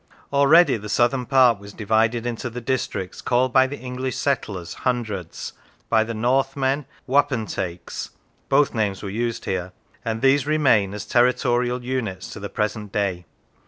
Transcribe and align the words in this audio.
Already 0.33 0.77
the 0.77 0.89
southern 0.89 1.27
part 1.27 1.59
was 1.59 1.73
divided 1.73 2.25
into 2.25 2.49
the 2.49 2.59
dis 2.59 2.87
tricts 2.87 3.23
called 3.23 3.53
by 3.53 3.67
the 3.67 3.77
English 3.77 4.17
settlers 4.17 4.73
hundreds, 4.81 5.53
by 5.89 6.03
the 6.03 6.15
Northmen 6.15 6.87
wapentakes 7.07 8.09
(both 8.49 8.73
names 8.73 9.03
were 9.03 9.11
used 9.11 9.45
here), 9.45 9.73
and 10.03 10.23
these 10.23 10.47
remain 10.47 10.95
as 10.95 11.05
territorial 11.05 11.83
units 11.83 12.31
to 12.31 12.39
the 12.39 12.49
present 12.49 12.91
day. 12.91 13.25